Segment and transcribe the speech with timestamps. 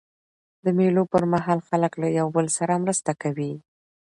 [0.63, 3.53] د مېلو پر مهال خلک له یوه بل سره مرسته کوي.